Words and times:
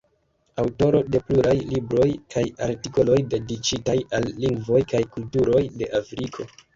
Aŭtoro 0.61 0.99
de 1.15 1.19
pluraj 1.25 1.51
libroj 1.73 2.07
kaj 2.35 2.43
artikoloj 2.67 3.17
dediĉitaj 3.33 3.95
al 4.21 4.27
lingvoj 4.47 4.81
kaj 4.95 5.03
kulturoj 5.17 5.63
de 5.83 5.89
Afriko. 6.01 6.47